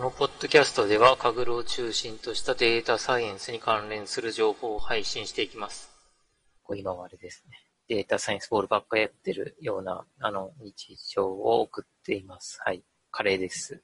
[0.00, 5.90] このポッドキャストでは、カグルを中心としたデータサイエンスに関連する情報を配信していきます。
[6.62, 7.58] こう今はあれですね。
[7.86, 12.62] データサイエンスボールばっかやってるような、あの、日常を送っています。
[12.64, 12.82] はい。
[13.10, 13.82] カレーです。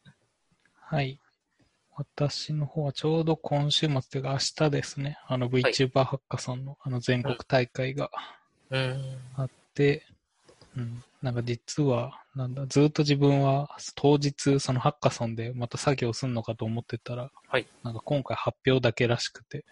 [0.80, 1.20] はい。
[1.94, 4.38] 私の方はちょうど今週末というか明
[4.68, 5.18] 日ですね。
[5.26, 8.10] あの VTuber ハッカソンのあの全国大会が
[9.34, 10.06] あって、
[10.78, 19.64] うん、なんか実は、なんだ、ずっと自分は当日そのハッカソンでまた作業するのかと思ってたら、はい、なんか今回発表だけらしくて、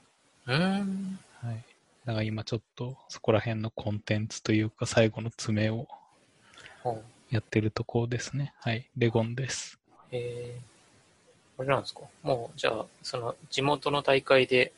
[0.47, 1.19] うん。
[1.43, 1.65] はい。
[2.05, 5.87] だから今ちょっとそこら辺のコンテンツというか最後の詰めを
[7.31, 8.53] やってるところですね。
[8.59, 8.91] はい。
[8.97, 9.79] レゴンです。
[10.11, 12.01] えー、あれなんですか？
[12.23, 14.73] もう、じゃあ、その地元の大会で、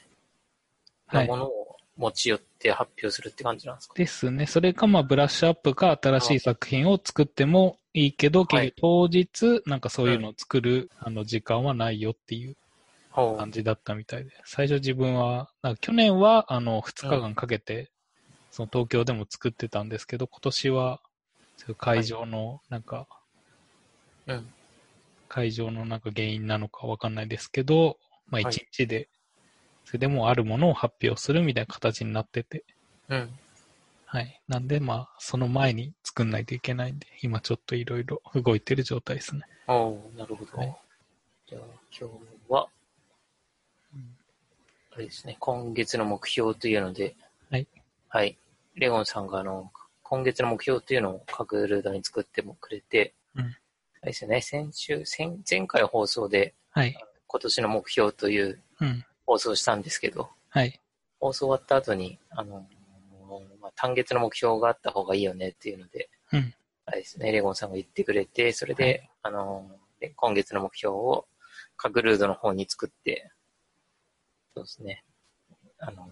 [1.12, 1.65] のものを
[1.96, 4.46] 持ち寄って発表するって感じなんですか、はい、ですね。
[4.46, 12.56] それか、まあ、ブラッシュアップか新しい作品を作ってもいいけど、結局当日、なんかそういうのを作る、うん、あの時間はないよっていう
[13.14, 14.30] 感じだったみたいで。
[14.44, 17.90] 最初自分は、なんか去年は、あの、2日間かけて、
[18.50, 21.00] その東京でも作ってたんですけど、今年は、
[21.78, 23.06] 会場の、なんか、
[24.26, 24.46] うん。
[25.28, 29.08] 会場のなんか原因なのかわかんないですけど、まあ一日で
[29.86, 32.64] それでもあるものを発表するみたいな形になってて。
[33.08, 33.30] うん。
[34.04, 34.40] はい。
[34.48, 39.42] なんで、まあ、その前に作んないといけないんで、今ちょっといろいろ動いてる状態ですね。
[39.68, 40.58] おおなるほど。
[40.58, 40.76] はい、
[41.48, 41.62] じゃあ、
[41.96, 42.68] 今日は、
[43.94, 44.16] うん、
[44.92, 47.14] あれですね、今月の目標というので、
[47.50, 47.66] はい。
[48.08, 48.36] はい。
[48.74, 49.70] レゴンさんが、あの、
[50.02, 53.44] 今月の目標というのを各ルードに作ってもくれて、うん。
[53.44, 53.46] あ
[54.02, 56.96] れですよね、先週、先前回放送で、はい。
[57.28, 59.04] 今年の目標という、うん。
[59.26, 60.80] 放送したんですけど、はい。
[61.18, 62.66] 放送終わった後に、あの、
[63.60, 66.54] まあ、単月の目標があった方がいいよねっていうので、うん。
[66.86, 69.70] あれですね、レゴンさんが言ってくれて、それで、はい、あの、
[70.14, 71.26] 今月の目標を、
[71.76, 73.30] カグルードの方に作って、
[74.54, 75.04] そうですね、
[75.78, 76.08] あの、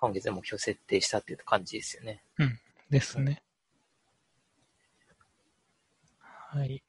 [0.00, 2.22] 今月の目標設定したっていう感じですよね。
[2.38, 2.58] うん。
[2.90, 3.42] ですね。
[6.18, 6.82] はい。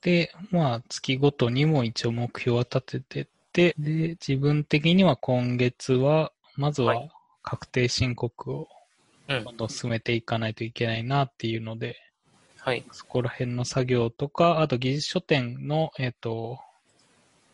[0.00, 7.08] で、まあ、月ごとにも一応目標は立ててで、自分的には今月は、まずは
[7.42, 8.68] 確定申告を
[9.28, 11.96] どんどん進めていかないといけないなっていうので、
[12.58, 12.84] はい。
[12.92, 16.58] そこら辺の作業とか、あと技術書店の、えっ、ー、と、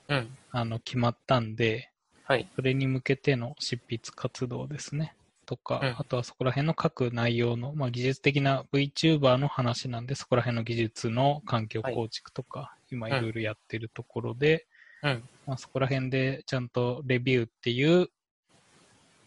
[0.09, 0.37] うん。
[0.51, 1.91] あの、決まったんで、
[2.25, 2.49] はい。
[2.57, 5.15] それに向けての執筆活動ですね。
[5.47, 14.67] とか、うん、あとはそこら辺の各内容の、まあ、技術的な VTuber の話なんで、そこら辺の技術の環境構築とか、はい、今いろいろやってるところで、
[15.03, 18.09] うん、まあ、そこら辺でちゃんとレビューっていう、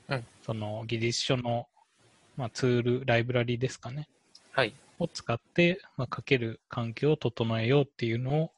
[0.09, 1.67] うん、その技術書の、
[2.35, 4.07] まあ、ツール、ライブラリですかね。
[4.51, 4.73] はい。
[4.99, 8.51] を使って、まあ、書ける環境を整えようっていうのを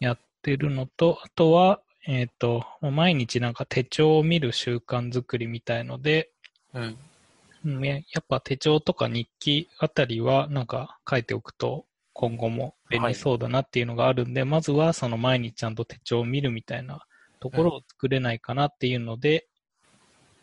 [0.00, 6.30] やってるのと、あとは、えっ、ー、と、毎日なんか手帳を見る習慣づくりみたいので、
[6.72, 6.98] うん。
[7.64, 17.04] やっぱ手帳とか日記あたりはなんか書いておくと今後も便利そうだなっていうのがあるんで、はい、まずはその毎日ちゃんと手帳を見るみたいな
[17.40, 19.48] ところを作れないかなっていうので、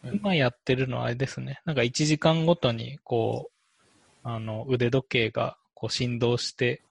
[0.04, 1.62] うん、今やってるのはあれですね。
[1.66, 3.52] なんか1時間ごとにこう、
[4.24, 6.84] あの腕時計がこう振動して、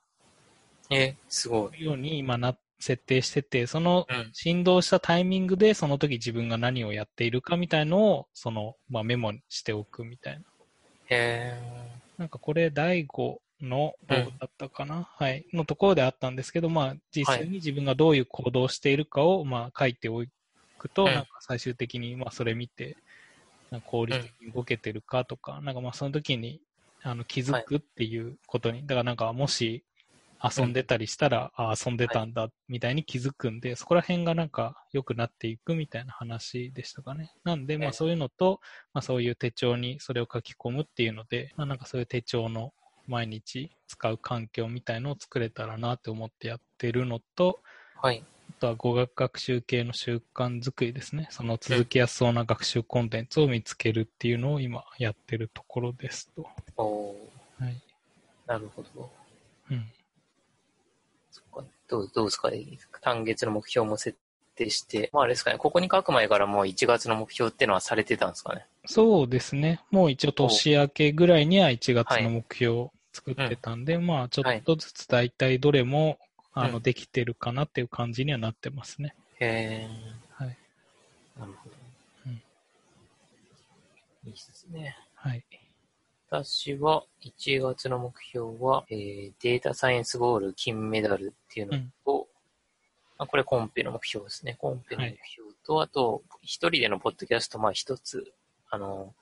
[0.91, 1.85] え、すごい。
[1.85, 10.41] ように今な、設定してて、その振動したタイミングでその時自分が何をやっているかみたいのを、その、まあ、メモしておくみたいな。
[11.11, 11.61] へ
[12.17, 20.25] なんかこれ第5の、どうだったかな、うん、はい、のところであったんですけど、まあ、実際に自分がどういう行動をしているかを、まあ、書いてお
[20.79, 22.97] くと、なんか最終的に、まあ、それ見て、
[23.87, 26.61] 効率的に動けてるかとか、うん、なんかまあ、その時に、
[27.03, 29.85] あの、気づくっていうことに、はい、だからなんか、もし、
[30.43, 37.35] 遊んでたりしたら、うん、あ遊んでたんだ、みたいに気づくんで、はい、そこら辺がなんか良くなっていくみたいな話でしたかね。
[37.45, 38.61] なんで、まあそういうのと、
[38.95, 42.73] まあそういう手帳にそれを書き込むっていうので、まあなんかそういう手帳の
[43.07, 47.61] 毎日使う環境みたいのを作れたらなって思ってやってるのと、
[48.01, 48.25] はい。
[48.51, 51.29] あとは語学学習系の習慣づくりですね。
[51.31, 56.47] その続きやすそうな学習コンテンツを見つけるっていうのを今やってるところですと。
[56.77, 57.15] お
[57.59, 57.81] はい。
[58.47, 59.11] なるほど。
[59.71, 59.87] うん。
[61.31, 61.65] そっか。
[61.89, 62.51] どうどうですか
[63.01, 64.19] 単月の目標も設
[64.65, 69.81] 定して、まああれですかね、ここに書く前からもう1月の目標っていうのはされてたんですかねそうですね。
[69.91, 76.19] もう一応年明けぐらいには1月の目標作ってたんで、うん、まあ、ちょっとずつ大体どれも、
[76.53, 79.15] はい、あの、できてるかなっていう感じにはなってますね。
[79.39, 79.89] へえ。
[80.33, 80.57] はい。
[81.39, 81.77] なるほど。
[82.27, 82.33] うん。
[82.33, 82.37] い
[84.31, 84.97] いですね。
[85.15, 85.45] はい。
[86.31, 92.29] 私は、1月の目標は、えー、データサイエンスボール金メダルっていうのと、
[93.21, 94.57] まあ、これコンペの目標ですね。
[94.59, 98.33] コンペの目標と、はい、あと、一人でのポッドキャスト、まあ一つ、
[98.71, 99.13] あの、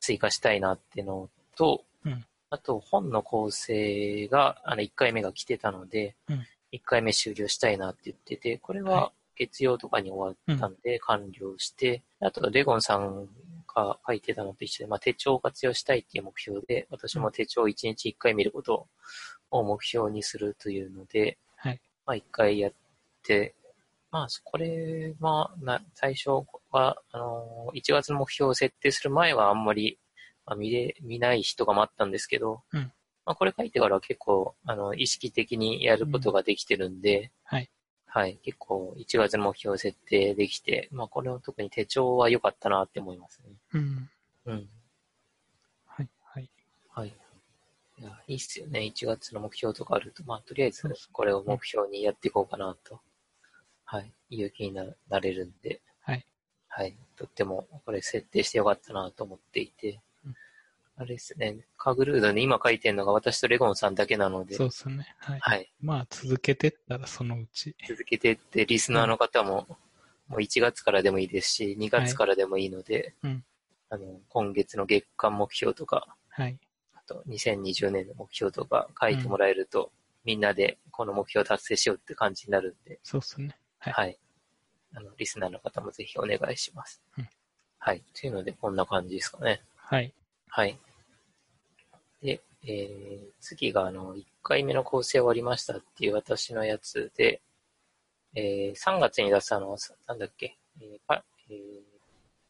[0.00, 13.28] 追加したいなっていうのと、うん、あと、本の構成が、あの、1回目が来てたので、うん、1回目終了したいなって言ってて、これは月曜とかに終わったんで完了して、うん、あと、レゴンさん
[13.74, 18.86] が書いてたのと一緒で、まあ、手帳を活用したいっていう目標で、私も手帳を1日1回見ること
[19.50, 22.72] を目標にするというので、はい、まあ、1回やっ
[23.22, 23.54] て、
[24.10, 26.30] まあ、これは、な、最初
[26.70, 29.98] は、あの、1月の目標を設定する前はあんまり、
[30.46, 32.80] まあ、見れ、見ない人が待ったんですけど、うん、
[33.24, 37.70] まあ、これ書いてからは結構、あの、意識的にやることができてるんで、うん、はい。
[38.06, 38.40] はい。
[38.42, 43.52] 結構、1月の目標設定できて、まあ、これは特に手帳は良かったなって思いますね。
[43.74, 44.10] うん。
[44.46, 44.68] うん。
[45.86, 46.50] はい、はい。
[46.88, 47.14] はい。
[47.98, 48.80] いや、いいっすよね。
[48.80, 50.82] 1月の目標とかあると、まあ、とりあえず、
[51.12, 53.00] これを目標にやっていこうかなと。
[53.90, 56.24] はい、勇気にななれるんで、はい。
[56.68, 56.96] はい。
[57.16, 60.34] とっても、これ設定してよかったなと思っていて、うん、
[60.96, 65.12] あれですね、カグルードに今書いてるのが私とレゴンさんだけなので、そうですね。
[65.18, 65.40] はい。
[65.40, 67.74] はい、まあ、続けてったらそのうち。
[67.88, 69.66] 続けてって、リスナーの方も、
[70.28, 73.44] もう1月からでもいいですし、2月からでもいいので、はい、うん、
[73.88, 76.56] あの今月の月間目標とか、はい、
[76.94, 79.90] あと2020年の目標とか書いてもらえると、うん、
[80.26, 83.56] みんなでこの目標を達成しようって感じになるんで、そうですね。
[83.80, 83.92] はい。
[83.94, 84.18] はい、
[84.94, 87.02] あの、リスナーの方もぜひお願いします。
[87.18, 87.28] うん、
[87.78, 88.02] はい。
[88.14, 89.62] というので、こんな感じですかね。
[89.76, 90.12] はい。
[90.48, 90.78] はい。
[92.22, 97.40] で、えー、次が、あの、1回目の構成終わりましたっていう私のやつで、
[98.34, 101.54] えー、3月に出したのは、なんだっけ、えーえ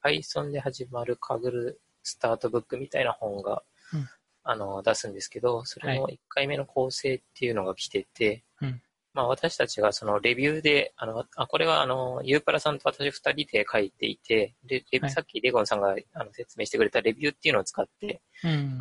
[0.04, 3.62] ー、Python で始まるカグルスタートブックみたいな本が、
[3.94, 4.08] うん、
[4.42, 8.80] あの、出すんですけど、それの1回目の構成っていうのが来てて、はい、
[9.20, 18.22] まあ、私たちがそのレビューで、あの、あ、これはあの、ユーパラさんと私二人で書いていて、で、はい、さっきレゴンさんがあの説明してくれたレビューっていうのを使って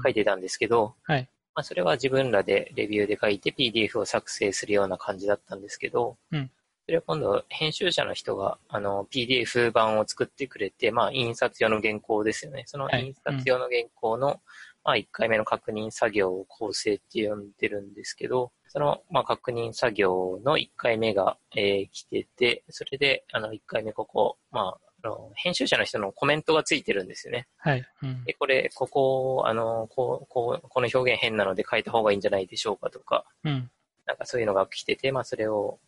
[0.02, 1.30] 書いてたんですけど、うん、はい。
[1.56, 6.50] まあ、それは自分らでレビューで書いて PDF を作成するような感じだったんですけど、うん。
[6.86, 12.64] それは今度、編集者の人が、あの、PDF 版を作ってくれて、まあ、印刷用の原稿ですよね。
[12.66, 14.42] その印刷用の原稿の、はいうん、
[14.86, 27.48] まあ、1回目の確認作業を構成って呼んでるんですけど、その、まあ、確認作業の1回目が、えー、来てて、それで、あの、1回目ここ、まあ、あの、編集者の人のコメントがついてるんですよね。
[27.58, 27.84] はい。
[28.04, 33.72] うん、で、これ、ここ、あの、こう、こう、この表現変なので変えた方がいいんじゃないでしょうかとか、うん。
[34.06, 35.80] なんかそういうのが来てて、まあ、それを、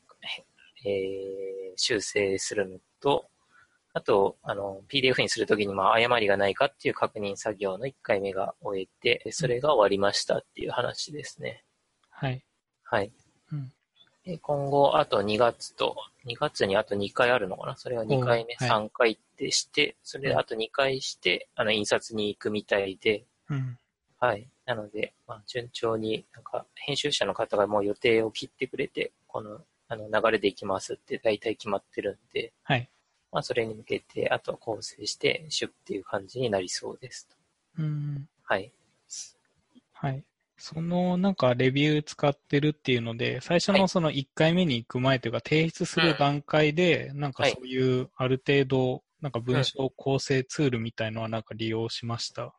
[0.85, 3.25] えー、修正するのと、
[3.93, 11.63] あと、あの、PDF にするときに、まあ、誤りがないかっていう確認作業の1回目が終えて、それが終わりましたっていう話ですね。
[12.09, 12.43] はい。
[12.91, 13.11] はい。
[13.53, 13.71] うん、
[14.25, 15.95] で今後、あと2月と、
[16.25, 17.77] 2月にあと2回あるのかな？
[17.77, 23.77] それは2回目、3回ってして、それであと2回して、あの、印刷に行くみたいで、うん、
[24.19, 24.47] はい。
[24.65, 32.89] なので、まあ、順調に、なんか、編集者の方がもう予定を切ってくれて、この、あの、流れで行きますって大体決まってるんで、はい。
[33.31, 37.35] まあ、それに向けて、あとは構成して、シュっていう感じになりそうですと。
[37.79, 38.29] うん。
[38.43, 38.71] はい。
[39.93, 40.23] はい。
[40.61, 52.53] そのなんかレビュー使ってるっていうので、最初のその1回目に行く前というか、提出する段階で、なんかそういうある程度、なんか文章構成ツールみたいのはなんか利用しました？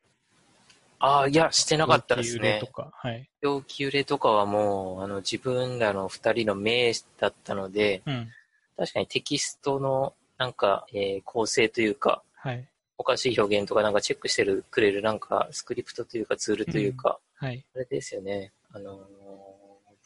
[0.99, 2.59] ああ、いや、してなかったですね。
[2.61, 3.29] とか、はい。
[3.43, 8.29] 表記揺れとかはもう、あの、自分らの二人の名だったので、うん、
[8.77, 12.69] 確かにテキストの、なんか、えー、構成というか、はい。
[12.99, 17.67] おかしい表現とかなんかチェックしてるくれるなんかスクリプトというかツールというか、はい。
[17.75, 18.53] あれですよね。
[18.71, 19.01] あの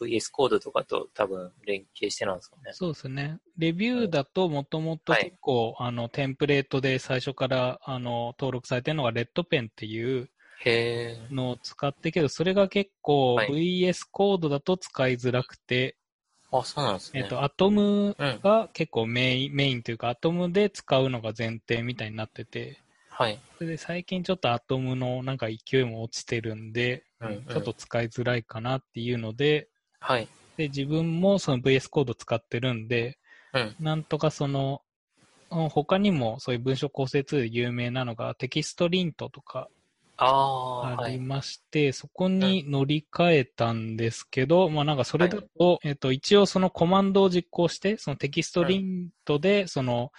[0.01, 2.73] ー、VS コードとかと多分連携してなんですかね。
[2.73, 3.37] そうですね。
[3.59, 10.31] レビューだともともと結構、はい、あの、テンプレートで最初からあの登録されてるのがレッドペンっていう
[11.31, 15.99] のを使ってけど、それが結構 VS コードだと使いづらくて、
[16.51, 17.21] あ、そうなんですね。
[17.21, 22.81] えっ、と、アトムが結構メイン、うん、メインというか、アトムで使うのが前提みたいになってて、
[23.19, 23.41] はい。
[23.57, 29.69] それで最近ちょっとアトムのなんか勢いも落ちてるんで、うんうん、ちょっと使いづらいかなっていうので、
[30.01, 30.29] はい。
[30.59, 33.19] で、自分もその VS コード使ってるんで、
[33.55, 34.83] うん、なんとかその、
[35.49, 39.71] 他にもそういう文章構成ツール有名なのがテキストリントとか
[40.19, 50.13] ありまして、はい、そこに乗り換えたんですけど、うん、まあなんかそれだと、はい、えっと一応そのコマンドを実行して、そのテキストリントで、その、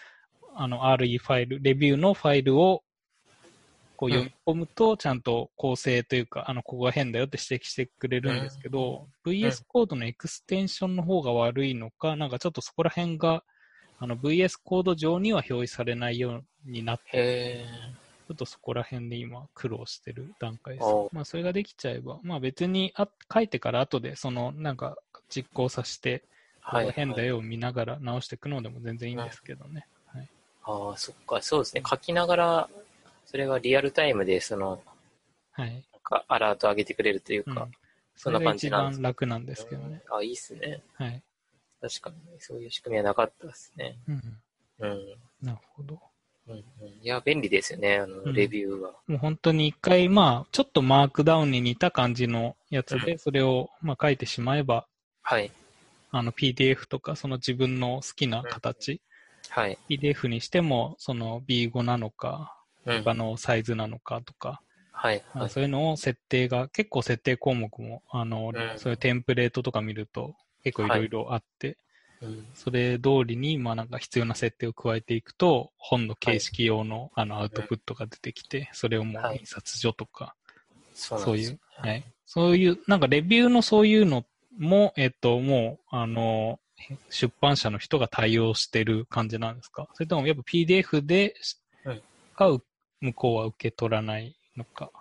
[0.55, 2.81] あの RE ファイル、レビューのファイルを
[3.97, 13.43] こう読み込むと、ちゃんと構成というか、あの、ここが変だよって指摘してくれるんですけど、VS コードのエクステンションの方が悪いのか、なんかちょっとそこら辺が、
[13.97, 17.65] あの、VS コード上には表示されないようになって、へ
[18.27, 21.09] ちょっとそこら辺で今苦労してる段階ですお。
[21.13, 24.97] まあそれができちゃえば、まあ別にあ書いてから後でそのなんか
[25.29, 26.23] 実行させて、
[26.61, 29.87] ここ変だよを見ながら直していくのでも全然いいんですけどね。
[30.07, 30.29] はい。
[30.63, 31.81] ああ、そっか、そうですね。
[31.89, 32.69] 書きながら、
[33.27, 34.81] それがリアルタイムで、その、
[35.51, 35.85] はい。
[35.91, 37.71] なんかアラート上げてくれるというか、うん
[38.19, 40.01] そんな感じなんです一番楽なんですけどね。
[40.11, 40.81] あ、いいっすね。
[40.95, 41.21] はい。
[41.79, 43.99] 確かに、そういう仕組みはなかったですね。
[44.07, 44.21] うん。
[44.79, 45.15] うん。
[45.43, 45.99] なるほど。
[46.47, 48.93] うんうん、いや、便利ですよね、あの、うんレビューは。
[49.05, 54.87] もう本当に一回、まあ、ちょっとマークダウンに似た感じのやつうで、それを、まあ、書いてしまえば、
[55.21, 55.51] はい。
[56.09, 59.01] あの、PDF とか、その自分の好きな形、
[59.49, 59.77] はい。
[59.89, 62.56] PDF にしても、その B5 なのか、うん。
[62.87, 65.23] 他のサイズなのかとか、はい。
[65.33, 65.49] はい。
[65.49, 68.77] そういうのを設定が、結構設定項目も、あの、うん。
[68.77, 71.77] そういうテンプレートとか見ると、結構いろいろあって、
[72.21, 72.47] うん。
[72.53, 79.39] それ通りに、まあなんか必要な設定を加えていくと、本の形式用の、あのアウトプットが出てきて、それをもうはい。
[79.39, 80.35] 印刷所とか、
[81.17, 82.05] そういう、はい。
[82.25, 84.25] そういう、なんかレビューのそういうの
[84.57, 86.59] も、えっと、もう、あの、
[87.09, 89.87] 出版社の人が対応してる感じなんですか？
[89.93, 91.35] それともやっぱ PDF で、
[93.01, 94.91] 向こうは受け取らないのか。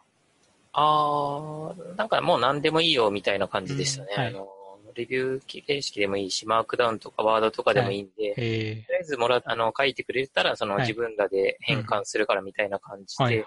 [0.72, 4.08] あー、なんかもう何でもいいよみたいな感じでしたね。
[4.16, 4.48] うんはいあの、
[4.94, 13.44] レビュー形式でもいいし、マークダウンとかワードとかでもいいんで、えとりあえずもらあの書いてくれたら、そのはい自分らで変換するからみたいな感じで、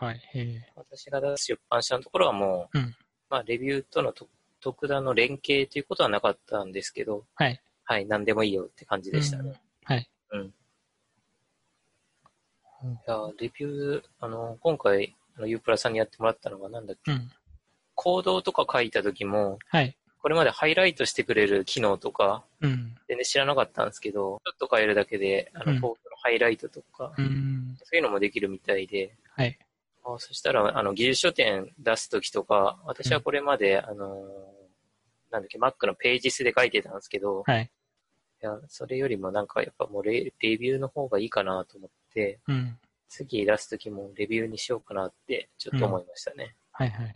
[0.76, 2.96] 私が出す出版社のところはもう、うん
[3.30, 4.28] まあ、レビューとのと
[4.62, 7.62] 特段の連携ということはなかったんですけど、ー、はい。
[7.86, 9.50] はい、何でもいいよって感じでしたね。
[9.50, 10.10] うんはい。
[10.32, 10.54] うん。
[12.84, 17.30] うんいや、レビュー、あの、今回、あの、ユープラさんにやってもらったのがなんだっけ、うん。
[17.96, 19.96] コードとか書いた時も、はい。
[20.22, 22.96] これまでハイライトしてくれる機能とか、うん。
[23.08, 27.78] 全然知らなかったんですけど、ちょっと変えるだけで、あの、うんコードのハイライトとか、うん。
[27.84, 29.58] そういうのもできるみたいで、はい。
[30.04, 34.60] あそしたら、あの、技術書店出すときとか、私はこれまで、あのー
[35.32, 37.72] なんだっけ、Mac のページ数で書いてたんですけど、はい。
[38.42, 42.78] いや、それよりもなんかやっぱもうレレビューの方がいいかなと思って、うん。
[43.08, 46.56] 次出すときもレビューにしようかなってちょっと思いましたね。
[46.72, 47.16] はいはい。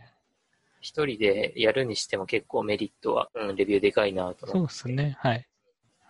[0.80, 4.74] 一人でやるにしても結構メリットは、うん、レビューでかいなとそう思って。
[4.74, 5.16] ですね。
[5.18, 5.48] はい。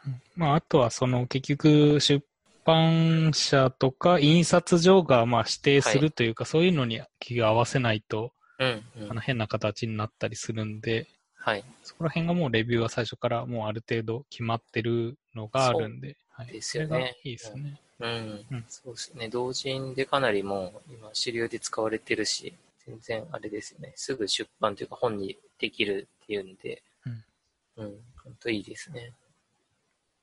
[0.06, 2.26] うんまあ、あとは、その、結局、出
[2.64, 9.10] 版社とか印刷所が、まあ、指定するというか、そういうのに気が合わせないと、うん、うん。
[9.12, 11.06] あの、変な形になったりするんで、
[11.44, 11.64] はい。
[11.82, 16.46] そこら辺がもうレビューは最初からもうある程度決まってるのがあるんで、はい。
[16.46, 17.62] ですよねいいですね。
[17.62, 19.28] うん、うんそうですね。
[19.28, 22.54] 同人でかなりもう今主流で使われてるし、
[22.86, 23.92] 全然あれですよね。
[23.96, 27.84] すぐ出版というか本にできるっていうんで、うん。
[27.84, 29.12] うん、本当いいですね。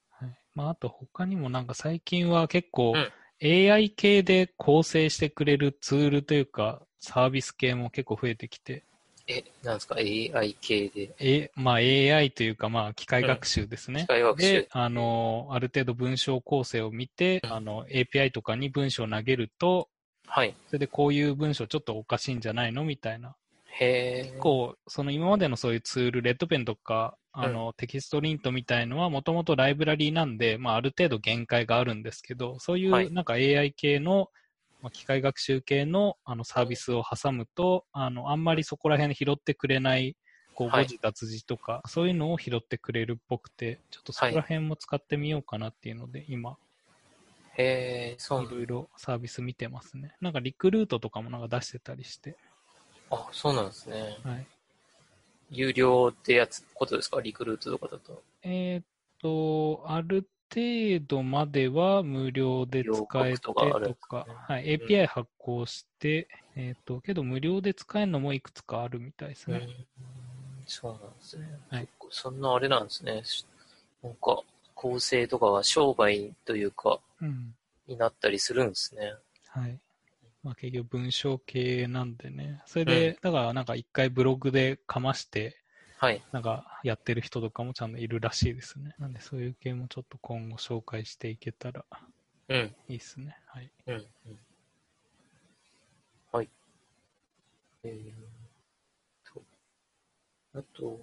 [0.10, 0.30] はい。
[0.54, 3.12] まあ、あと他にもなんか最近は結構うん
[3.44, 8.84] AI 系で構成してくれるツールというか、サービス系も結構増えてきて、
[9.38, 11.16] え、なんですか ?AI 系で。
[11.20, 14.02] え、まあ AI というかまあ機械学習ですね。
[14.02, 19.90] 機械学習で、あの、ある程度文章構成を見て、うんあの、API とかに文章を投げると、
[20.28, 20.56] はい。
[20.68, 22.84] それでこういう文章ちょっとおかしいんじゃないの？
[22.86, 23.36] みたいな。
[23.80, 24.24] へえ。
[24.24, 34.30] 結構、その今までのそういうツール、レッドペンとか、あの、テキストリントみたいのはもともとライブラリーなんで、まあある程度限界があるんですけど、そういうなんか AI 系の、
[34.82, 40.16] まあ、機械学習系のあのサービスを挟むと、あの、あんまりそこら辺拾ってくれない、
[40.54, 46.58] こう、はい誤字脱字とか、そういうのを拾ってくれるっぽくて、ちょっとそこら辺も使ってみようかなっていうので、今、
[47.58, 50.16] へえ、そういろいろサービス見てますね。
[50.22, 52.36] なんかリクルートとかもなんか出してたりして、
[53.10, 54.18] あ、そうなんですね。
[54.24, 54.48] はい。
[55.52, 57.20] 有料ってやつ、ことですか？
[57.20, 58.24] リクルートとかだと。
[58.42, 58.86] えーっ
[59.22, 69.58] と、ある程度までは無料で使えてとかはい、API 発行して、えーっと、けど無料で使えるのもいくつかあるみたいですね。
[69.58, 70.66] うん。
[70.66, 71.46] そうなんですね。
[71.70, 73.22] はいそんなあれなんですね。
[73.24, 73.46] し
[74.04, 74.42] なんか、
[74.76, 77.54] 構成とかは商売というか、うん。
[77.88, 79.14] になったりするんですね。
[79.48, 79.80] はい。
[80.44, 82.62] まあ結局文章系なんでね。
[82.66, 85.61] それで、だからなんか一回ブログでかまして、
[86.02, 86.24] はい。
[86.32, 88.96] なんかやってる人とかもちゃんといるらしいですね。
[88.98, 91.86] なんでそういう系もちょっと今後紹介していけたら
[92.50, 92.76] うん。
[92.88, 93.38] いいですね。
[93.46, 93.72] はい。
[93.86, 93.96] うん。
[93.96, 94.06] うん。
[96.32, 96.50] はい。
[97.84, 99.44] えーと、
[100.56, 101.00] あと、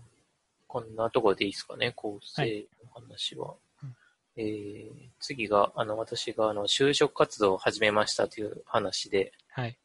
[0.66, 3.54] こんなところでいいですかね、構成の話は。
[3.84, 3.94] うん
[4.36, 4.90] えー
[5.20, 9.76] 次が、あの、私が、あの、就職活動を始めましたという話で、はい。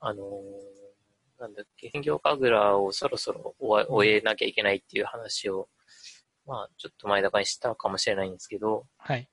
[0.00, 0.83] あのー、
[1.38, 5.68] なんだっけ、兼業神楽をそろそろ終終えなきゃいけないっていう話を、
[6.46, 9.28] まあ、ちょっと前だかにしたかもしれないんですけど、はい。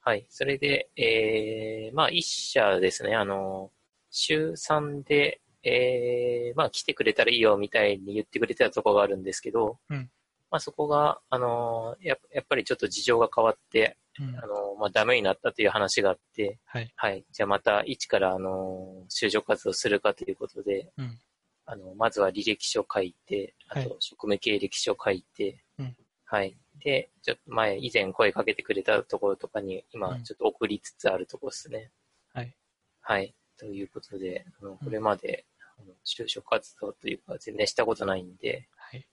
[0.00, 0.26] はい。
[0.28, 3.70] それで、えー、まあ、一社ですね、あの、
[4.10, 10.10] 週3で、えー、まあ、来てくれたらいいよみたいに言ってくれてたところがあるんですけど、うん
[10.50, 16.92] まあ、そこが、あのやっ、やっぱりちょっと事情が変わって、うんあのまあ、ダメになったという話があって、はい。
[16.96, 17.24] はい。
[17.30, 21.18] じゃあまた一から、あの就職活動するかということで、うん。
[21.66, 25.96] あの、まずは履歴書書いて、あはいと、職務経歴書書いて、うん
[26.28, 26.56] はい。
[26.80, 31.92] で、ちょっと前、以前声かけてくれたところとかに、今うん、ちょっと送りつつあるところですね。
[32.32, 32.56] はい。
[33.00, 33.34] はい。
[33.56, 35.46] ということで、あのこれまで、
[35.78, 39.06] あの就職活動というか、全然したことないんで、はい。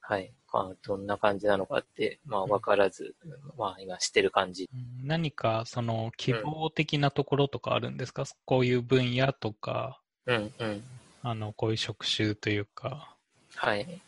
[0.00, 0.32] はい。
[0.52, 3.14] まあ、どんな感じなのかって、まあ、わからず、
[3.56, 4.68] まあ、今、してる感じ。
[4.72, 10.84] うん何か、その、希望的なところとかあるんですか、こういう分野とか、うん、うん。
[11.22, 13.16] あの、こういう職種というか。
[13.54, 14.00] はい。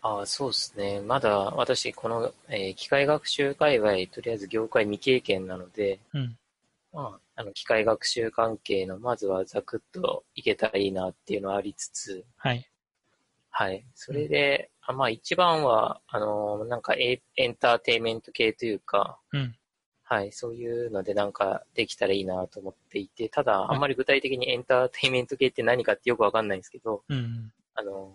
[0.00, 1.00] ああ、そうですね。
[1.00, 6.38] まだ、私、この、えー機械学習界隈、とりあえず業界未経験なので、うん。
[6.92, 12.70] まあ、あの、機械学習関係の、まずはざくっといけたらいいなっていうのはありつつ、はい。
[13.50, 13.84] はい。
[13.94, 19.56] それで、あまあ、一番は、あの、なんかエ、エンターテインメント系というか、うん。
[20.08, 27.52] はい、そういうのでなんかできたらいいなと思っていて、ただ、あんまり具体的にエンターテインメント系って何かってよくわかんないんですけど、うん。
[27.74, 28.14] あの、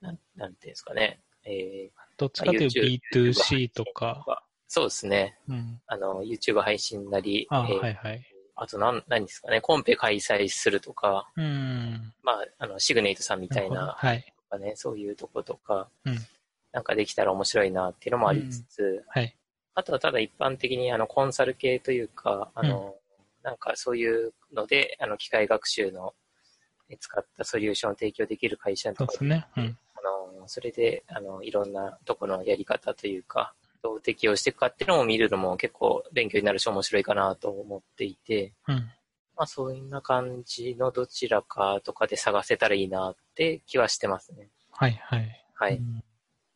[0.00, 4.24] なん、なんていうんですかね、えどっちかというと YouTube B2C とか。
[4.28, 4.34] ー、
[4.68, 5.80] そうですね、うん。
[5.88, 8.22] あの、YouTube 配信なり、あ、えーはいはい。
[8.54, 12.12] あとなん、何ですかね、コンペ開催するとか、うん。
[12.22, 14.32] まあ、あの、シグネイトさんみたいな、はい。
[14.48, 16.18] とかね、そういうとことか、うん
[16.72, 19.36] なんかできたら面白いなっていうのもありつつ、はい。
[19.74, 22.94] あとはただ一般的にあのコンサル系というか、あの、
[23.42, 26.14] なんかそういうので、あの機械学習の
[26.90, 29.46] え使ったソリューションを提供できる会社とかね。
[29.56, 29.78] うん。
[29.96, 38.74] あの、それで、あの、いろんなとこのやり方というか、どう適用していくかっていうのも見るのも結構勉強になるし面白いかなと思っていて、うん。
[39.36, 44.50] まあそういうな感じのどちらかとかで探せたらいいなって気はしてますね。
[44.72, 45.46] はいはい。
[45.54, 45.76] はい。
[45.76, 46.02] うん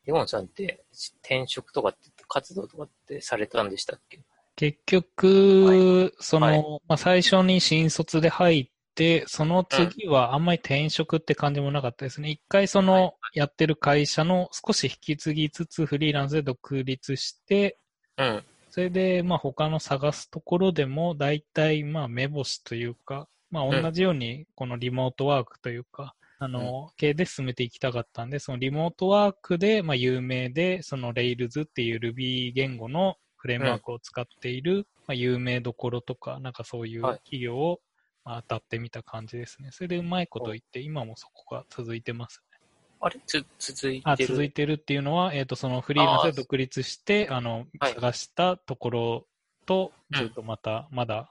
[0.06, 0.84] レモンさんって
[1.22, 4.20] 転職とかって活動とかってされたんでしたっけ？
[4.56, 6.62] 結局、その、はい。
[6.88, 12.30] まあ、最初に新卒で入って、その次はあんまり転職って感じもなかったですね。
[12.30, 17.78] 一回そのやってる会社の少し引き継ぎつつフリーランスで独立して、
[18.16, 18.42] うん。
[18.70, 26.14] それでまあ他の探すところでも大体まあ目星というか、まあ同じようにこのリモートワークというか、
[26.44, 37.18] あの、系で進めていきたかったんで、そのリモートワークでまあ有名で、その Rails っていう Ruby 言語のフレームワークを使っている、まあ、有名どころとか、なんかそういうはい。
[37.18, 37.80] 企業を
[38.24, 39.68] まあ当たってみた感じですね。
[39.72, 42.58] それでうまいこと言って、今もそこが続いてますね。
[43.00, 43.20] あれ？
[43.26, 44.28] つ、続いあてる？
[44.28, 47.94] 続いてるっていうのは、えっ、と、そのフリーランスで独立して、あの、はい。
[47.94, 49.26] 探したところ
[49.66, 50.18] と、うん。
[50.18, 51.30] ずっとまた、まだ、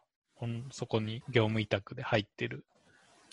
[0.71, 2.65] そこに業務委託で入ってる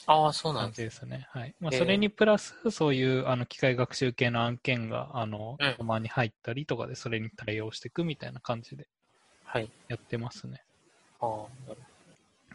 [0.06, 1.06] ああ、そうなん感です。
[1.06, 1.26] ね。
[1.30, 1.54] はい。
[1.60, 8.88] まあ、えーそれにプラス、そういう、あの、機械学習系の案件が、あのうん、たまに入ったりとかで、それに対応していくみたいな感じで
[9.44, 9.70] はい。
[9.88, 10.62] やってますね。
[11.20, 11.80] ああ、なる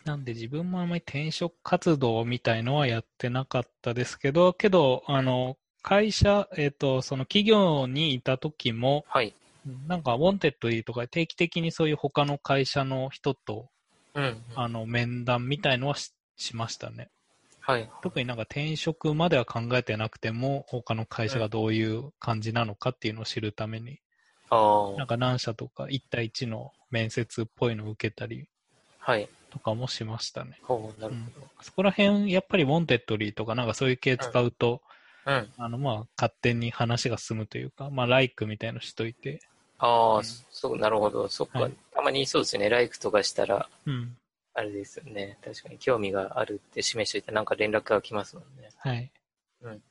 [0.06, 9.34] なんで自分もあまり転職活動みたいのはやってなかったですけど、けど、あの、会社、えっ、と、その企業にいた時も、はい。
[9.88, 13.70] なんか、 Wantedly とか定期的にそういう他の会社の人と、
[14.16, 14.44] うん。
[14.56, 17.10] あの、面談みたいのはししましたね。
[17.66, 17.90] はい。
[18.04, 24.00] 特になんか転職までは考えてなくても、他の会社がどういう感じなのかっていうのを知るために、
[24.52, 28.48] ああ、なんか何社とか1対1の面接っぽいのを受けたり
[29.00, 29.28] はい。
[29.50, 30.60] とかもしましたね。
[30.62, 31.16] ほう、なる
[31.62, 34.82] そこら辺、やっぱり Wantedly とかなんかそういう系使うと。
[35.26, 35.52] うん。
[35.58, 39.40] あの、まあ、勝手に話が進むというか、まあ、ライクみたいのしといて、
[39.80, 41.28] ああ、うんそう、なるほど。
[41.28, 42.70] そっか、はいたまにそうですよね。
[42.70, 44.18] ライクとかしたら、うん。
[44.56, 45.38] あれですよね。
[45.44, 48.70] 確かに興味があるって示しといて、なんか連絡が来ますもんね。
[48.78, 49.12] はい。
[49.62, 49.82] うん。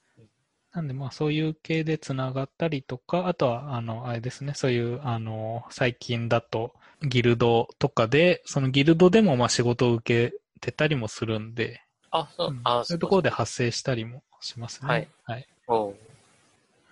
[0.73, 14.89] なんで、まあ、そういう系でつながったりとか、あとは、あの、あれですね、そういう、あの、最近だと、ギルドとかで、そのギルドでも、まあ、仕事を受けてたりもするんで、あ、そう、うんあそういうところで発生したりもしますね。
[14.89, 15.09] はい。
[15.25, 15.47] はい。
[15.69, 15.97] おう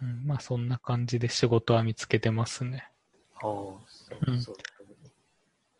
[0.03, 2.89] うん、まあ、そんな感じで仕事は見つけてますね。
[3.43, 4.57] おうそううんそう。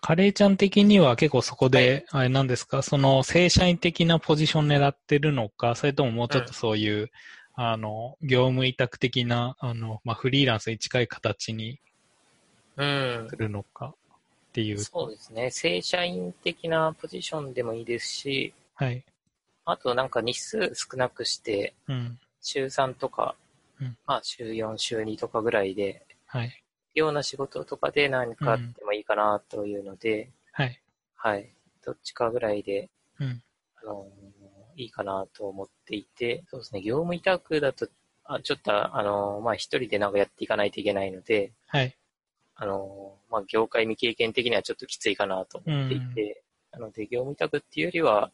[0.03, 7.11] カレーちゃん的には結構そこで、あれなんですか、その正社員的なポジション狙ってるのか、それとももうちょっとそういう、
[7.55, 11.81] あの、業務委託的な、あの、まあ、フリーランスに近い形に
[12.77, 13.37] うんす。
[13.37, 13.95] るのか？
[13.95, 13.95] っ
[14.53, 14.79] ていう。
[14.79, 15.51] そうですね。
[15.53, 19.05] 正社員的なポジションでもいいですし、はい。
[19.65, 22.19] あとなんか日数少なくして、うん。
[22.41, 23.37] 週3とか、
[23.81, 26.62] うんまあ週4、週2とかぐらいで、はい。
[26.95, 30.83] ような仕事とかで何かあってもいいかなというので、はい。
[31.15, 31.55] はい。
[31.85, 33.43] どっちかぐらいで、うん。
[33.83, 34.07] あの
[34.77, 37.89] いいかなと思っていて、そうですね、業務委託だと、
[38.25, 41.97] あちょっと、あのまあ一人でなんかやっていかないといけないので、はい。
[42.55, 48.31] あのまあ業界未経験的にはちょっときついかなと思っていて、なので業務委託っていうよりは、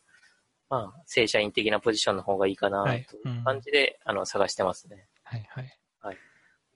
[0.68, 5.07] まあ正社員的なポジションの方がいいかなはいという感じで、あの探してますね。
[5.23, 5.47] はい。
[5.51, 5.79] はい。
[6.01, 6.28] はい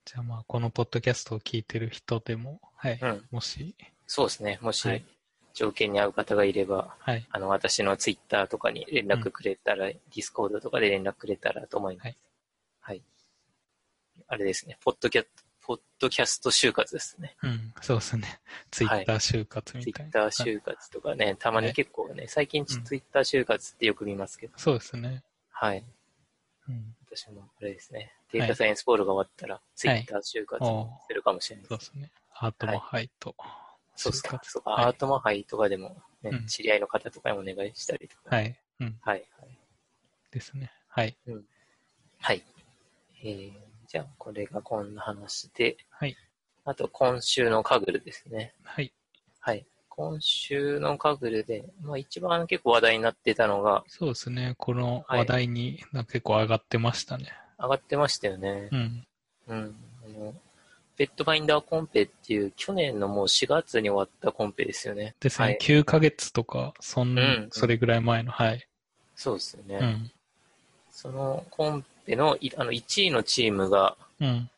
[0.05, 2.99] じゃあまあ、このポッドキャストを聞いてる人でも、はい。
[3.01, 3.25] うん。
[3.31, 3.75] もし、
[4.07, 4.59] そうですね。
[4.61, 5.05] もしはい
[5.55, 7.27] 条件に合う方がいれば、はい。
[7.31, 12.07] あの、私のツイッターとかに連絡くれたら、ディスコードとかで連絡くれたらと思います。
[12.07, 12.17] はい。
[12.81, 13.03] はい。
[14.29, 14.79] あれですね。
[14.83, 15.27] ポッドキャ
[15.65, 17.37] ポッドキャスト就活ですね。
[17.43, 17.73] うん。
[17.81, 18.41] そうですね。
[18.71, 20.31] ツイッター就活みたいな。
[20.31, 25.23] ツイッター就活とかね、たまに結構ね、最近うんツイッター就活ってよく見ますけど、そうですね。
[25.51, 25.85] はい。
[26.69, 26.97] うん。
[27.07, 28.13] 私もあれですね。
[28.33, 31.69] データサイエンスボールが終わったら、ツイッター就活おするかもしれないです。
[31.69, 32.11] そうですね。
[32.35, 33.35] アートもハイと。
[33.95, 34.41] そうですか。
[34.43, 34.71] そうか。
[34.71, 38.37] はいアートマハイとかでも、ねうん知り合いの方とかにもお願いしたりとか。。
[38.37, 38.55] はいい。
[38.81, 38.99] うん。
[39.01, 39.25] はい。
[39.39, 39.59] はい。
[40.31, 40.73] ですね。
[40.89, 41.17] はい。
[42.21, 42.43] はい。
[43.23, 43.53] えー、
[43.87, 46.17] じゃあ、これがこんな話で、はい。
[46.65, 48.55] あと、今週のカグルですね。
[48.63, 48.93] はい。
[49.41, 49.67] はい。
[49.89, 54.55] 今週のカグルで、まあ一番結構話題になってたのが、そうですね。
[54.57, 57.27] この話題に結構上がってましたね。
[57.63, 58.77] 上がってましたよねう。
[58.77, 59.07] ん。
[59.49, 59.75] うん。
[60.05, 60.35] あの、
[60.97, 65.15] ペットバインダーコンペっていう、去年のもう4月に終わったコンペですよね。
[65.21, 65.47] ですね。
[65.47, 65.59] はい。
[65.61, 68.67] 9ヶ月とか、そん、うんそれぐらい前の、はい。
[69.15, 69.79] そうですよね。
[69.81, 70.11] うん。
[70.91, 74.51] そのコンペのいあの1位のチームが、うん。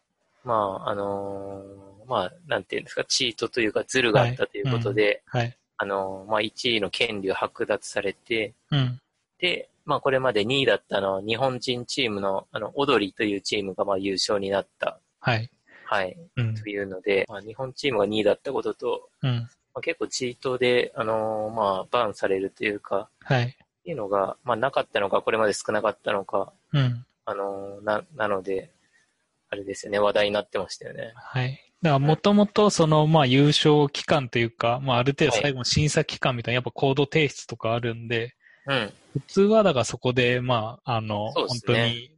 [0.45, 5.57] まあ、あのーまあ、なんていうんですか、チートというか、ズルがあったということで、はい。
[5.77, 9.01] あのーまあ、1位の権利を剥奪されて、うん。
[9.39, 15.51] で、まあ、これまで2位だったのは、日本人チームの、あの、オドリというチームが、まあ、優勝になった、はい。
[15.85, 16.55] はい、うん。
[16.55, 19.31] というので、まあ、日本チームが2位だったことと、うん。
[19.31, 23.45] まあ、結構チートで、あのーまあ、バンされるというか、はい。
[23.45, 23.47] っ
[23.85, 27.05] ていうのが、まあ、なかったのか、これまで少なかったのか、うん。
[27.27, 28.71] あのーな、なので、
[29.51, 31.13] あれですよね、話題になってましたよね。
[31.15, 31.61] はい。
[31.83, 38.35] だから、もともと、その、まあ、優勝期間というか、まあ、ある程度最後の審査期間みたいな、やっぱコード提出とかあるんで、
[38.67, 38.93] うん。
[39.13, 42.15] 普通は、だからそこで、まあ、あの、そうで本当に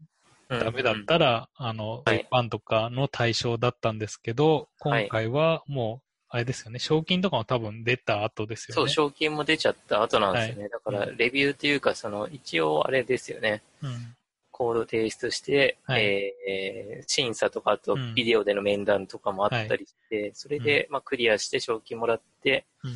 [0.49, 0.61] うん。
[0.61, 2.27] ダメだったら、あの、はい。
[2.29, 5.05] 一般とかの対象だったんですけど、はい。
[5.05, 8.75] 今回はもう、あれですよね、賞金とかも多分出た後ですよね。
[8.75, 10.69] そう、賞金も出ちゃった後なんですよね。
[10.69, 13.63] だから、レビューというか、その、一応あれですよね。
[13.83, 14.17] うん。
[14.51, 16.03] コード提出して、はい。
[16.03, 18.15] えー審査とか、あとうん。
[18.15, 22.95] ビデオでの面談とかもあったりして、それで、まあ、クリアして賞金もらって、うん。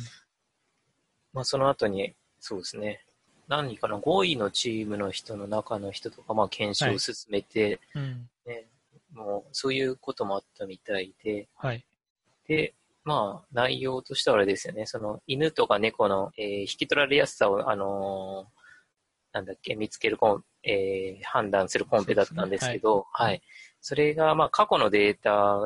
[1.33, 3.05] まあ、その後に、そうですね、
[3.51, 8.29] 何かな、5位のチームの人の中の人とか、まあ、検証を進めて、うん。
[8.45, 8.65] ね、
[9.13, 11.83] もう、そういうこともあったみたいで、はい。
[12.47, 14.85] で、まあ、内容としてはあれですよね。
[14.85, 18.61] その、犬とか猫の、えー引き取られやすさを、あのー
[19.33, 23.41] なんだっけ、見つけるコン、えー判断するコンペだったんですけど、はい。
[23.81, 25.59] それが、まあ、過去のデータ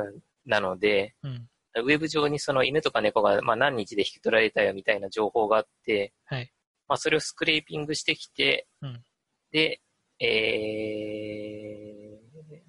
[0.47, 1.47] なので、うん。
[1.83, 6.51] ウェブ上にその犬とか猫が、まあ、何日で引き取られたよみたいな情報があって、はい。
[6.87, 9.03] まあ、それをスクレーピングしてきて、うん
[9.51, 9.79] で、
[10.19, 12.25] えー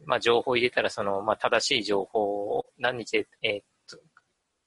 [0.06, 3.98] まあ、情報を入れたら、その、まあ、正しい情報を何日で、えーっと、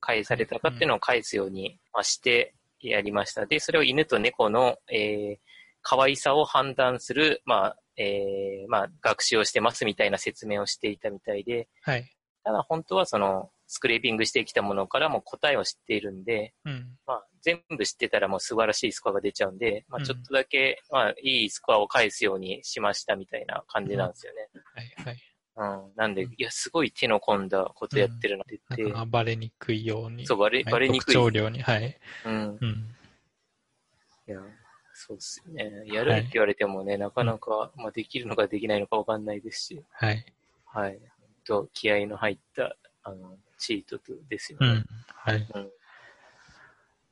[0.02, 3.46] 返されたかっていうのを返すように、まあ、してやりました。
[3.46, 5.40] で、それを犬と猫の、えー、
[5.82, 12.12] 可愛さを判断する、まあ、えーまあ、学習をしてますみたいな説明をしていたみたいで、はい。
[12.44, 16.98] ただ本当はその、スクレーピングしてきたものからも答えを知っているんで、うん。
[17.06, 24.50] まあ、全部知ってたらもう素晴らしいスコアが出ちゃうんで、まあ、うんちょっとだけ、まあ、いいスコアを返すようにしましたみたいな感じなんですよね。
[24.74, 24.94] はい。
[25.06, 25.18] はい。
[25.60, 25.92] うん。
[25.96, 30.26] なんで、うんいや、すごい手の込んだことやってるなってな言って、んかバレにくいように。
[30.26, 31.14] そう、バレ、はいバレにくい。
[31.14, 31.62] 特徴量に。
[31.62, 31.98] はい。
[32.26, 32.58] うん。
[32.62, 32.96] うん。
[34.28, 34.40] いや、
[34.94, 35.84] そうですよね。
[35.86, 40.26] やるって言われてもね、なかなか、まあ、できるのかできないのかわかんないですし、はい。
[40.66, 41.00] はい。
[41.00, 44.68] 本当気合の入った、あの、チートとですよね。
[44.68, 44.86] うん。
[45.08, 45.48] はい。
[45.56, 45.70] うん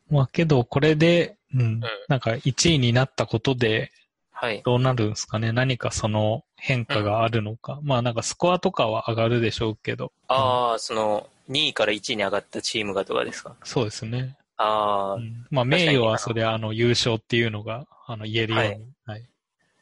[0.10, 1.82] まあけど、これで、うん。
[2.10, 3.92] なんか1位になったことで、
[4.32, 4.62] はい。
[4.64, 5.52] どうなるんですかね？
[5.52, 7.80] 何かその変化があるのか。
[7.84, 10.12] まあなんかスコアとかは上がるでしょうけど。
[10.28, 13.56] ああ、その、2位から1位に上がったチームがとかですか？
[13.64, 14.38] そうですね。
[14.58, 18.88] ああ、うんまあ名誉はそれはあの優勝っていうのがあの言えるように。
[19.06, 19.24] はい。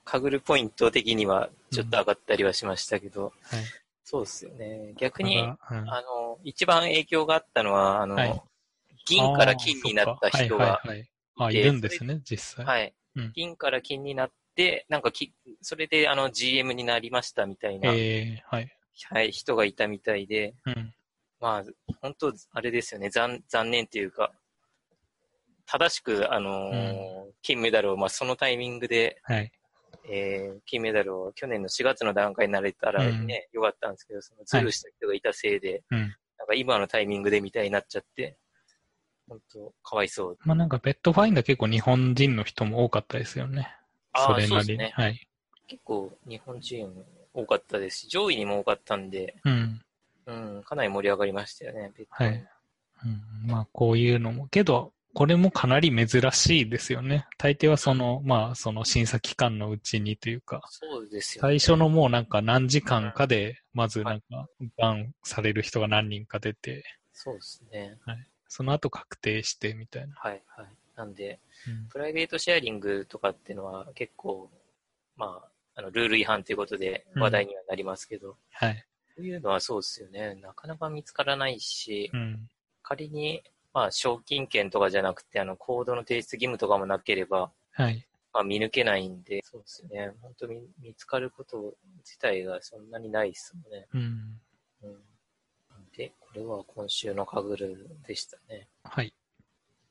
[0.05, 3.33] かぐるポイント的にはちょっと上がったりはしましたけど、はい。
[4.03, 4.93] そうですよね。
[4.97, 5.57] 逆に、あ
[6.01, 8.41] の、一番影響があったのは、あの、はい
[9.05, 12.65] 銀から金になった人が、いはいるんですね、実際。
[12.65, 18.71] はいうん銀から金になっで、なんかき、それであの GM になりましたみたいな、えー、はい。
[19.11, 20.93] はい、人がいたみたいで、うん。
[21.41, 21.63] まあ、
[22.01, 24.31] 本当あれですよね、残残念っていうか、
[25.65, 27.05] 正しく、あのー
[27.41, 29.51] 金メダルを、まあ、そのタイミングで、はい。
[30.09, 35.99] えー金メダルを去年の4月の段階になれたらね、よかったんですけど、そのズルした人がいたせいで、うん。
[35.99, 36.05] な
[36.45, 38.37] んか今のタイミングでみたいになっちゃって、
[39.27, 40.37] 本当かわいそう。
[40.45, 43.75] まあなんか、ベッドファインダー結構日本人の人も多かったですよね。
[44.15, 44.47] それなりに。
[44.49, 45.27] そうですねはい。
[45.67, 49.81] 結構日本人多かったですし、上位にも多かったんで、うん。
[50.27, 51.91] うん、かなり盛り上がりましたよね。
[52.09, 52.47] はい。
[53.03, 54.47] うん、まあ、こういうのも。
[54.47, 57.25] けど、これもかなり珍しいですよね。
[57.37, 61.59] 大抵はその、まあ、その審査期間のうちにというか、そうですよね。
[61.59, 66.83] 最初のもうなんか何時間かで、まずなんか、バンされる人が何人か出て、
[67.13, 67.97] そうですね。
[68.47, 70.15] その後確定してみたいな。
[70.15, 70.67] はいはい。
[70.95, 74.49] なんで、うんプライベートシェアリングとかっていうのは結構、
[75.17, 75.41] ま
[75.75, 78.85] あ、あの、ルール違反ということで話題にはなりますけど、はい。
[79.15, 80.35] そういうのはそうですよね。
[80.35, 82.49] なかなか見つからないし、うん。
[82.81, 88.07] 仮に、まあ、賞金券とかじゃなくて、あの、コードの提出義務とかもなければ、はい。
[88.33, 90.11] まあ、見抜けないんで、そうですね。
[90.21, 93.87] 本当に見つかること自体がそんなにないですもんね。
[93.93, 94.01] うん。
[94.01, 94.41] うん。
[95.97, 98.67] で、これは今週のカグルでしたね。
[98.83, 99.13] はい。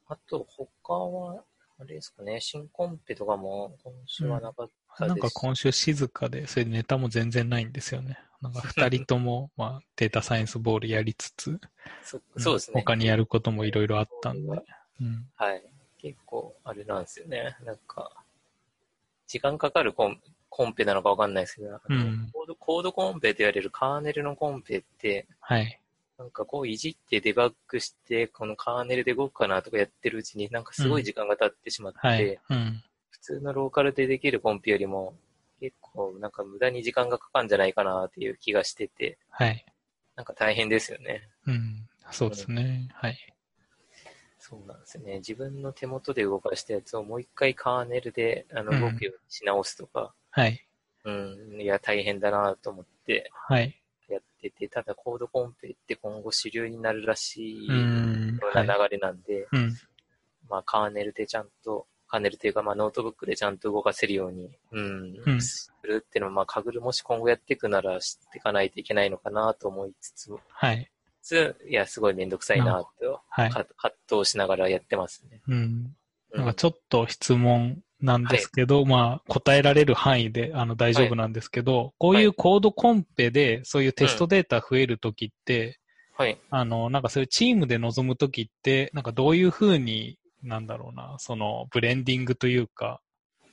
[0.09, 1.43] あと、他は、
[1.79, 5.09] あれですかね、新コンペとかも今週はなかったです。
[5.09, 8.19] なんか今週静かで、それでネタも全然ないんですよね。
[8.41, 11.59] なんか二人とも、 まあ、データサイエンスボールやりつつ、
[12.03, 12.81] そそうですね。
[12.81, 14.63] 他にやることもいろいろあったんで。
[15.01, 15.31] うん。
[15.35, 15.65] はい。
[15.99, 17.57] 結構、あれなんですよね。
[17.65, 18.25] なんか、
[19.27, 25.81] 時間かかるコンコンペなのかわかんないですけど、うんコードコードコンペと言われるカーネルのコンペって、はい。
[26.19, 32.41] なんかこういじってデバッグして、このカーネルで動くかなとかやってるうちに、なんかすごい時間が経ってしまって、はい。
[32.51, 32.83] うん。
[33.11, 35.15] 普通のローカルでできるコンペよりも、
[35.61, 39.65] 結構なんか無駄に時間がかかるんじゃないかなっていう気がしてて、はい。
[40.15, 41.29] なんか大変ですよね。
[41.47, 41.89] うん。
[42.11, 42.89] そうですね。
[42.93, 43.35] はい。
[44.39, 45.17] そうなんですよね。
[45.17, 50.67] 自分の手元で動かしたやつをもう一回カーネルであのうん動くようにし直すとか、はい。
[51.05, 53.81] うん、いや、大変だなと思ってはい。
[54.51, 58.39] てて、ただコードコンペって今後主流になるらしいうん。
[58.41, 58.65] ようは。
[58.65, 59.75] ない流れなんで、うん。
[60.49, 70.91] まあカーネルでちゃんと、カーネルというかまあノートブックでちゃんと動かせるように、うん、うんするっていうのも、まあ Kaggle もし今後やっていくなら知っていかないといけないのかなと思いつつ、はい。
[71.23, 73.51] ついや、すごいめんどくさいなと、はい。
[73.51, 75.41] か葛藤しながらやってますね。
[75.49, 75.95] うん。
[76.33, 85.81] うなんかちょっと質問なんですけど、まあ答えられる範囲であの大丈夫なんですけど、こういうコードコンペでそういうテストデータ増えるときって、
[86.17, 86.39] はい。
[86.51, 93.01] あの、なんかそういうチームで臨むときって、なんかどういうふうに、なんだろうな、そのブレンディングというか、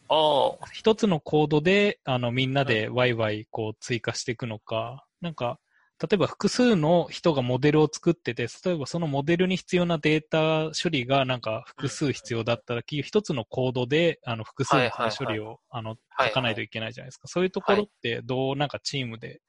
[0.09, 5.59] ああ、一つのコードで、あの、みんなでワイワイこう追加していくのか、なんか、
[6.01, 17.27] 例えば複数の人がモデルを作ってて、例えばそのモデルに必要なデータ処理がなんか複数必要だったら、一つのコードで、あの、複数の処理を、あの、はい書かないといけないじゃないですか。
[17.27, 19.41] そういうところって、どうなんかチームで、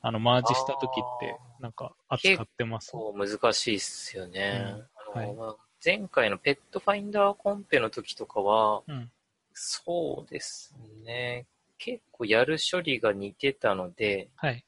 [0.00, 2.88] あの、マージしたときって、なんか扱ってます？
[2.88, 4.78] そう難しいっすよね。
[5.14, 9.10] うんはいあのまあ前回のペットファインダーコンペの時とかは、うん。
[9.54, 11.46] そうですね。
[11.78, 14.64] 結構やる処理が似てたので、はい。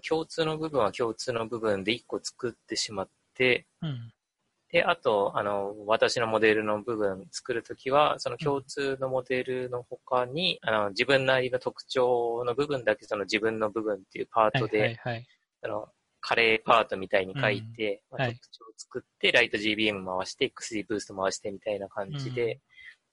[0.00, 4.12] 共通の部分は共通の部分で1個作ってしまって、うん。
[4.74, 15.26] で、あと、あの、私のモデルの部分作るときは、その共通のモデルの他に、あの、自分なりの特徴の部分だけその自分の部分っていうパートで、はいはいはい。
[15.62, 15.88] あの、
[16.20, 22.60] カレーパートみたいに書いて、まあうんはい特徴を作って、ライト GBM 回して、XD ブースト回してみたいな感じで、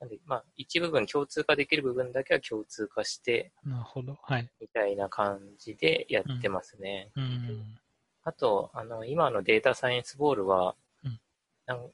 [0.01, 4.17] なんで、まあ、一部分共通化できる部分だけは共通化して、なるほど。
[4.23, 4.49] はい。
[4.59, 7.11] みたいな感じでやってますね。
[7.15, 7.77] うん。
[8.23, 11.19] あと、あの、今のデータサイエンスボールは、うん
[11.67, 11.89] なん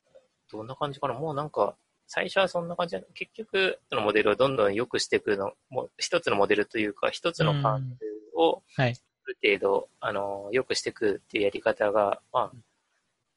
[0.49, 1.13] どんな感じかな？
[1.13, 1.75] もうなんか、
[2.07, 7.85] 最初はそんな感じで、結局、そのモデルをどんどん良くしていくの、もう一つのモデルというか、一つのパーツ
[8.33, 8.91] を、はい。
[8.91, 12.57] ある程度、あの、良くしていくっていうやり方が、まあ、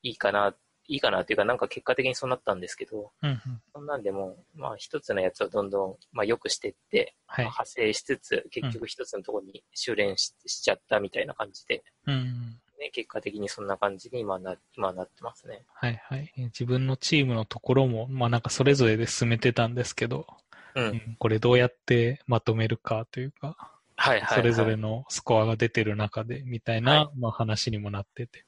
[0.02, 0.54] いいかな、
[0.90, 3.40] いいかなっていうか、なんか結果的にそうなったんですけど、うんうん。
[3.72, 7.44] そんなんでも、まあ、一つのやつをどんどん、まあ、良くしていって、はい。
[7.44, 12.58] 派生しつつ、結局一つのところに修練ししちゃったみたいな感じで、うん。
[12.80, 15.62] ね、結果的にそんな感じに今な、今はなってますね。
[15.72, 16.32] はいはい。
[16.36, 20.26] えー自分のチームのところも、まあなんかそれぞれで進めてたんですけど、
[20.74, 20.84] うん。
[20.84, 23.56] うんこれどうやってまとめるかというか、
[23.94, 24.38] はいはい、はい。
[24.38, 28.44] それぞれのスコアが出てる中でみたいな、はまあ話にもなってて。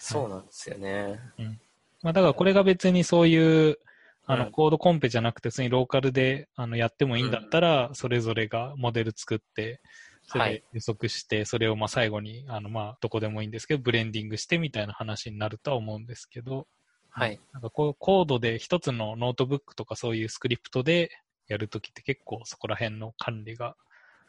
[0.00, 1.20] そうなんですよね。
[2.02, 3.78] まあだからこれが別にそういう、
[4.26, 9.80] あの、うんコードコンペじゃなくて、普通にローカルであのやってもいいんだったら、それぞれがモデル作って、
[10.30, 16.68] それで予測して、それをまあ最後に、あの、まあ、どこでもいいんですけど、ブレンディングしてみたいな話になるとは思うんですけど、
[17.10, 17.40] はい。
[17.52, 21.10] なんかこう、コードで一つのノートブックとかそういうスクリプトで
[21.48, 23.74] やるときって結構そこら辺の管理が、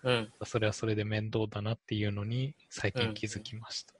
[0.03, 0.33] うん。
[0.45, 3.93] それはそれで面倒だなっていうのに最近気づきました。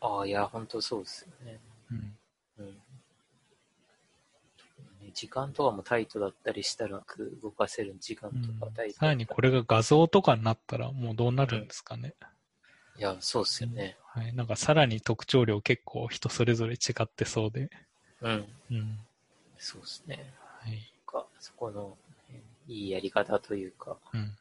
[0.00, 1.60] ああ、いや、本当そうですよね。
[1.90, 2.16] うん
[2.58, 2.76] うん。
[5.12, 7.02] 時間とかもタイトだったりしたら、
[7.42, 12.14] 動かせる時間うんとかタイトさらにこれが画像とかになったらもうどうなるんですかね。
[12.96, 13.96] いや、そうですよね。
[14.14, 14.34] はい。
[14.34, 17.70] なんかさらに特徴量結構人それぞれ違ってそうで。
[18.22, 18.46] うん。
[18.70, 18.98] うん。
[19.58, 20.32] そうですね。
[20.60, 20.78] はい。
[21.06, 21.96] か、そこの、
[22.30, 24.32] えーいいやり方というか、うん。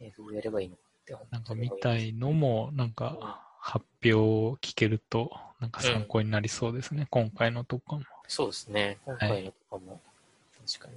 [0.00, 7.06] えーどうやればいいのかって本なんかみたいのも、なんか発表を聞けると、なんか参考になりそうですね。
[7.10, 8.02] 今回のとかも。
[8.28, 8.98] そうですね。
[9.04, 10.00] 今回のとかも、
[10.66, 10.94] 確かに。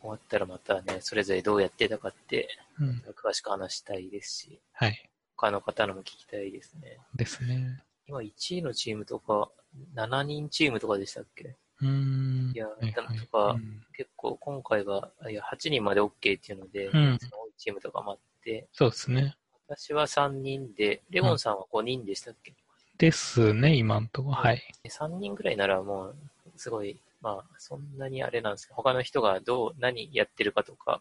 [0.00, 3.02] 終わったらまたね、それぞれどうやってたかって、うん。
[3.14, 5.10] 詳しく話したいですし、はい。
[5.36, 6.98] 他の方のも聞きたいですね。
[7.14, 7.82] ですね。
[8.06, 9.50] 今1位のチームとか、
[9.94, 11.56] 7人チームとかでしたっけ？
[11.80, 12.52] うーん。
[12.54, 19.34] いやはいなんとかうん結構今回は、いや、8人まで OK っていうので、うんその多いチームとかもあって、そうですね。
[19.68, 22.54] 私は3人で、レゴンさんは5人でしたっけ、
[23.00, 24.30] ですね、今んとこ。
[24.30, 24.62] はい。
[24.86, 26.16] 3人ぐらいならもう、
[26.56, 31.00] すごい、まあ、そんなにあれなんですけど、他の人がどう、何やってるかとか、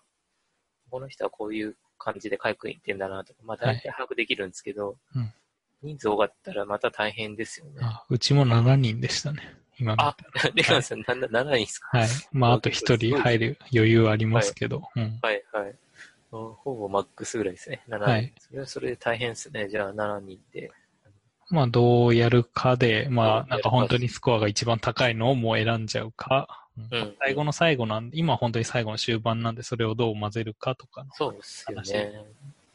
[0.89, 5.31] この人はこういう感じで回復いってんだなとか、まあ大体把握できるんですけど、うん
[5.81, 7.79] 人数多かったらまた大変ですよね。
[7.81, 9.55] あうちも7人でしたね。
[9.79, 11.97] 今見あた、レゴンさん、なんだ、7人ですか？
[11.97, 12.07] はい。
[12.33, 14.83] まあ、あと1人入る余裕ありますけど。
[14.97, 15.19] うん。
[15.21, 15.75] はいはい。
[16.31, 17.81] ほぼマックスぐらいですね。
[17.87, 18.09] 7人。
[18.09, 19.69] はいそれはそれで大変ですね。
[19.69, 20.69] じゃあ7人で。
[21.49, 31.11] まあ、どうやるかで、まあ、なんか本当にスコアが一番高いのをもう選んじゃうか、うんうん最後の最後なんで、今は本当に最後の終盤なんで、それをどう混ぜるかとかの。
[31.13, 32.13] そうですよ話ね。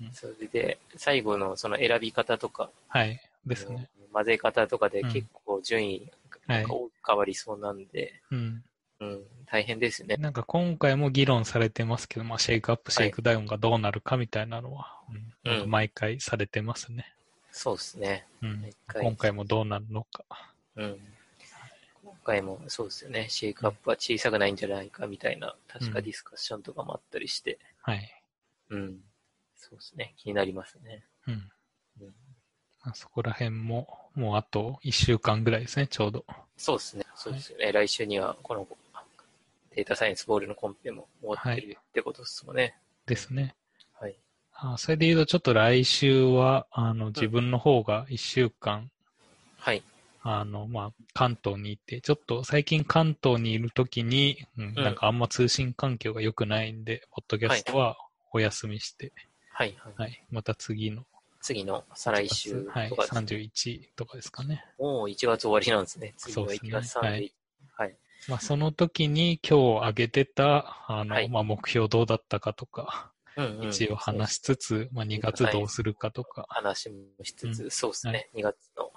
[0.02, 3.20] うんそれで、最後のその選び方とか、はい。
[3.46, 3.88] ですね。
[4.12, 6.10] 混ぜ方とかでうん結構順位
[6.46, 6.68] はいが
[7.06, 8.62] 変わりそうなんで、うん。
[9.00, 10.16] うん、大変ですよね。
[10.16, 17.13] なんか今回も議論されてますけど、まあ、シェイクアップ、シはいェイクダウンがどうなるかみたいなのは、うんなんか毎回されてますね。
[17.56, 18.26] そうですね。
[18.42, 20.24] うん今回もどうなるのか。
[20.74, 20.98] うん。
[22.02, 23.28] 今回もそうですよね。
[23.28, 28.22] シェイクアップは小さくないんじゃないかみたいな、確かディスカッションとかもあったりして、はい。
[28.70, 28.98] うん。
[29.54, 30.14] そうですね。
[30.16, 31.04] 気になりますね。
[31.28, 31.34] うん。
[32.02, 32.14] うん
[32.84, 36.26] まあそこら辺も、もうあと1週間ぐらいですね、ちょうど。
[36.56, 37.06] そうですね。
[37.14, 37.70] そうですよね。
[37.70, 38.66] 来週にはこの
[39.76, 42.76] データサイエンスボールのコンペも終わってるってことですもんね。
[43.06, 43.54] ですね。
[44.64, 44.74] はい。
[44.74, 48.90] あそれで言うと、ちょっと来週は、あの、自分の方が1週間、
[49.58, 49.82] はい。
[50.22, 57.96] あの、まあ、関東にいて、ちょっと最近関東にいるときに、うん、うんなんかあんま通信環境が良くないんで、ポッドキャストは
[58.32, 59.12] お休みして、
[59.50, 59.76] はい。
[59.78, 59.94] はい。
[59.96, 61.04] はい、また次の、
[61.42, 64.64] 次の再来週はい、とかですね、31とかですかね。
[64.78, 66.14] もう1月終わりなんですね。
[66.16, 67.00] 次の1そうですね月31。
[67.00, 67.34] はい
[67.76, 67.96] はい。
[68.28, 73.68] まあ、その時に今日挙げてた、あの、はいまあ、目標どうだったかとか、うんうん。
[73.68, 77.70] 一応話しつつ、まあ、2月どうするかとか、話もしつつ、うん。
[77.70, 78.30] そうですね。
[78.34, 78.92] 2月の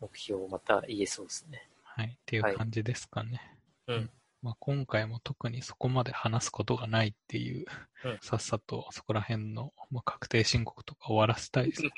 [0.00, 1.68] 目標をまた言えそうですね。
[1.82, 3.40] はい、っていう感じですかね。
[3.86, 4.10] うん。
[4.42, 7.64] まあ、今回も特にそこまで話すことがないっていう、
[8.04, 8.18] うん。
[8.20, 11.82] さっさとそこら辺の、まあ、確定申告とか終わらせたいです。
[11.82, 11.90] ね。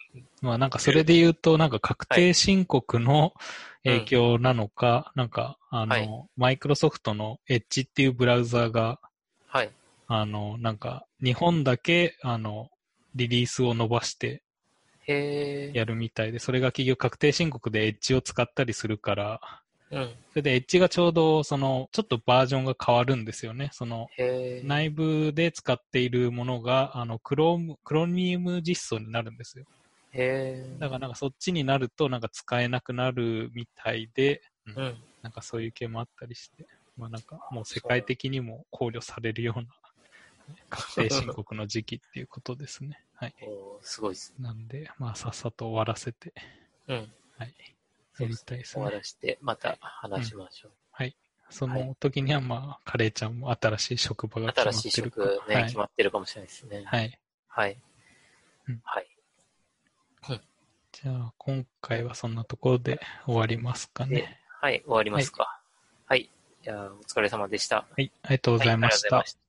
[0.43, 3.35] まあなんかそれで言うと、なんか確定申告の
[3.83, 6.09] 影響なのか、なんかあの、はい。
[6.37, 9.01] マイクロソフトの Edge っていうブラウザが、
[9.49, 9.73] はい。
[10.07, 12.69] あの、なんか日本だけ、あの、
[13.15, 14.43] リリースを伸ばして。
[15.73, 19.41] やるみたいで、それが企業確定申告で Edge を使ったりするから、
[19.91, 20.17] うん。
[20.31, 23.71] それで Edge がちょうど、その、ちょっとバージョンが変わるんですよね。
[23.73, 24.09] その。
[24.65, 29.65] 内部で使っているものが、あの、クローム、クロミウム実装になるんですよ。
[30.79, 35.05] だからなんかそっちになると、なんか使えなくなるみたいで、うんうん。
[35.23, 36.67] なんかそういう系もあったりして、
[36.97, 39.67] まあなんかもう世界的にも考慮されるような、
[40.69, 43.03] 確定申告の時期っていうことですね。
[43.15, 43.35] はい。
[43.83, 44.35] すごいです。
[44.39, 46.33] なんで、まあさっさと終わらせて、
[46.89, 46.97] うん。
[47.39, 47.55] はい。
[48.19, 48.97] やりたいです終わね。
[48.97, 50.73] らして、また話しましょう。
[50.91, 51.17] はい。
[51.51, 56.83] その時にはまあ、カレーちゃんも新しい職場が決ま新しいってるか職ね、はい決まってるかもしれないですね。
[56.85, 57.19] はい。
[57.49, 57.79] はい。
[58.69, 59.07] うんはい。
[61.03, 65.61] じゃあ、今回はそんなところで終わりますかでね。、はい、終わりますか。
[66.07, 66.31] はい。
[66.63, 67.77] じゃあ、お疲れ様でした。
[67.77, 69.17] はい、ありがとうございました。
[69.17, 69.46] はい